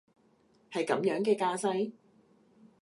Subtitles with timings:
[0.71, 1.91] 係噉樣嘅架勢？